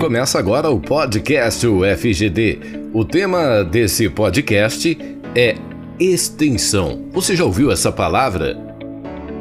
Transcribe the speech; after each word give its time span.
Começa 0.00 0.38
agora 0.38 0.70
o 0.70 0.80
podcast 0.80 1.66
UFGD. 1.66 2.58
O 2.94 3.04
tema 3.04 3.62
desse 3.62 4.08
podcast 4.08 4.96
é 5.36 5.54
extensão. 6.00 7.04
Você 7.12 7.36
já 7.36 7.44
ouviu 7.44 7.70
essa 7.70 7.92
palavra? 7.92 8.56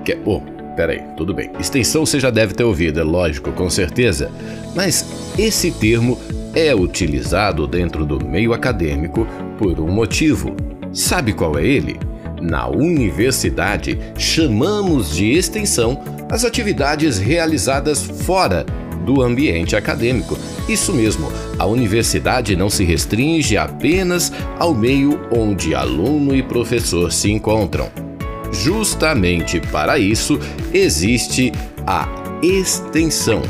Que... 0.03 0.17
Oh, 0.25 0.41
peraí, 0.75 1.01
tudo 1.15 1.33
bem. 1.33 1.49
Extensão 1.57 2.05
você 2.05 2.19
já 2.19 2.29
deve 2.29 2.53
ter 2.53 2.65
ouvido, 2.65 2.99
é 2.99 3.03
lógico, 3.03 3.53
com 3.53 3.69
certeza. 3.69 4.29
Mas 4.75 5.05
esse 5.37 5.71
termo 5.71 6.19
é 6.53 6.75
utilizado 6.75 7.65
dentro 7.65 8.05
do 8.05 8.23
meio 8.23 8.51
acadêmico 8.51 9.25
por 9.57 9.79
um 9.79 9.87
motivo. 9.87 10.53
Sabe 10.91 11.31
qual 11.31 11.57
é 11.57 11.65
ele? 11.65 11.97
Na 12.41 12.67
universidade, 12.67 13.97
chamamos 14.17 15.15
de 15.15 15.31
extensão 15.31 16.03
as 16.29 16.43
atividades 16.43 17.17
realizadas 17.17 18.03
fora 18.03 18.65
do 19.09 19.23
ambiente 19.23 19.75
acadêmico. 19.75 20.37
Isso 20.67 20.93
mesmo, 20.93 21.31
a 21.57 21.65
universidade 21.65 22.55
não 22.55 22.69
se 22.69 22.83
restringe 22.83 23.57
apenas 23.57 24.31
ao 24.59 24.71
meio 24.71 25.19
onde 25.31 25.73
aluno 25.73 26.35
e 26.35 26.43
professor 26.43 27.11
se 27.11 27.31
encontram. 27.31 27.89
Justamente 28.51 29.59
para 29.59 29.97
isso 29.97 30.39
existe 30.71 31.51
a 31.87 32.07
extensão, 32.43 33.41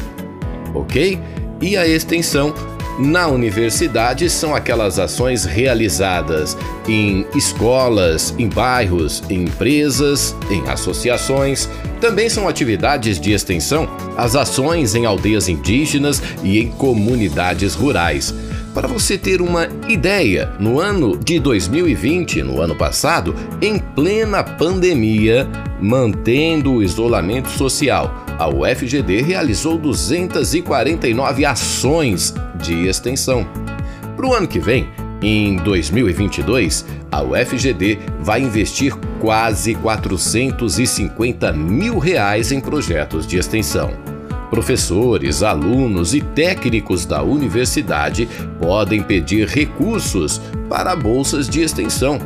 ok? 0.74 1.20
E 1.62 1.76
a 1.76 1.86
extensão 1.86 2.54
na 3.00 3.28
universidade 3.28 4.30
são 4.30 4.54
aquelas 4.54 5.00
ações 5.00 5.46
realizadas 5.46 6.58
em 6.86 7.26
escolas, 7.34 8.36
em 8.38 8.50
bairros, 8.50 9.24
em 9.30 9.44
empresas, 9.44 10.36
em 10.52 10.68
associações. 10.68 11.70
Também 12.02 12.30
são 12.30 12.48
atividades 12.48 13.20
de 13.20 13.32
extensão 13.32 13.88
as 14.18 14.36
ações 14.36 14.96
em 14.96 15.06
aldeias 15.06 15.48
indígenas 15.48 16.22
e 16.44 16.60
em 16.60 16.70
comunidades 16.72 17.74
rurais. 17.74 18.34
Para 18.74 18.88
você 18.88 19.18
ter 19.18 19.42
uma 19.42 19.68
ideia, 19.88 20.54
no 20.60 20.80
ano 20.80 21.18
de 21.18 21.40
2020, 21.40 22.44
no 22.44 22.62
ano 22.62 22.76
passado, 22.76 23.36
em 23.62 23.80
plena 23.80 24.44
pandemia, 24.44 25.48
mantendo 25.82 26.74
o 26.74 26.84
isolamento 26.84 27.50
social, 27.50 28.26
a 28.38 28.48
UFGD 28.48 29.22
realizou 29.22 29.78
249 29.78 31.46
ações 31.46 32.34
de 32.62 32.88
extensão. 32.88 33.46
Para 34.16 34.28
o 34.28 34.34
ano 34.34 34.48
que 34.48 34.60
vem, 34.60 34.88
em 35.22 35.56
2022, 35.58 36.86
a 37.12 37.24
UFGD 37.24 37.98
vai 38.20 38.42
investir 38.42 38.96
quase 39.20 39.74
450 39.76 41.52
mil 41.54 41.98
reais 41.98 42.52
em 42.52 42.62
projetos 42.62 43.26
de 43.26 43.38
extensão. 43.38 43.92
Professores, 44.50 45.44
alunos 45.44 46.14
e 46.14 46.22
técnicos 46.22 47.06
da 47.06 47.22
universidade 47.22 48.28
podem 48.60 49.04
pedir 49.04 49.48
recursos 49.48 50.42
para 50.68 50.96
bolsas 50.96 51.48
de 51.48 51.62
extensão. 51.62 52.20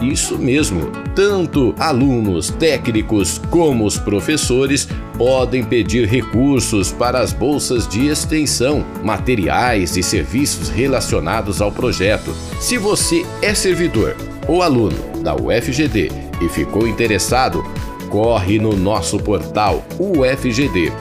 Isso 0.00 0.38
mesmo, 0.38 0.92
tanto 1.14 1.74
alunos, 1.76 2.50
técnicos 2.50 3.40
como 3.50 3.84
os 3.84 3.98
professores 3.98 4.88
podem 5.16 5.64
pedir 5.64 6.06
recursos 6.06 6.92
para 6.92 7.18
as 7.18 7.32
bolsas 7.32 7.86
de 7.88 8.06
extensão, 8.06 8.86
materiais 9.02 9.96
e 9.96 10.02
serviços 10.02 10.68
relacionados 10.68 11.60
ao 11.60 11.72
projeto. 11.72 12.32
Se 12.60 12.78
você 12.78 13.26
é 13.42 13.52
servidor 13.54 14.16
ou 14.46 14.62
aluno 14.62 14.96
da 15.20 15.34
UFGD 15.34 16.12
e 16.40 16.48
ficou 16.48 16.86
interessado, 16.86 17.64
corre 18.08 18.58
no 18.58 18.76
nosso 18.76 19.18
portal 19.18 19.84
ufgd.edu.br 19.98 20.96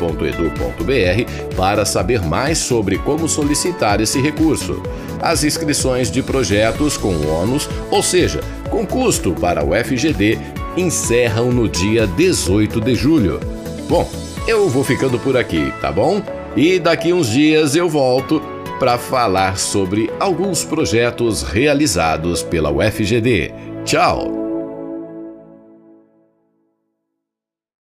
para 1.55 1.85
saber 1.85 2.21
mais 2.23 2.57
sobre 2.57 2.97
como 2.97 3.27
solicitar 3.27 4.01
esse 4.01 4.21
recurso. 4.21 4.81
As 5.19 5.43
inscrições 5.43 6.11
de 6.11 6.21
projetos 6.21 6.97
com 6.97 7.15
ônus, 7.27 7.69
ou 7.89 8.03
seja, 8.03 8.41
com 8.69 8.85
custo 8.85 9.33
para 9.33 9.63
o 9.63 9.71
UFGD, 9.71 10.37
encerram 10.75 11.51
no 11.51 11.67
dia 11.67 12.05
18 12.05 12.79
de 12.81 12.95
julho. 12.95 13.39
Bom, 13.89 14.07
eu 14.47 14.69
vou 14.69 14.83
ficando 14.83 15.17
por 15.17 15.35
aqui, 15.35 15.73
tá 15.81 15.91
bom? 15.91 16.21
E 16.55 16.79
daqui 16.79 17.13
uns 17.13 17.29
dias 17.29 17.75
eu 17.75 17.89
volto 17.89 18.41
para 18.79 18.97
falar 18.97 19.57
sobre 19.57 20.09
alguns 20.19 20.63
projetos 20.63 21.41
realizados 21.43 22.43
pela 22.43 22.71
UFGD. 22.71 23.53
Tchau! 23.83 24.46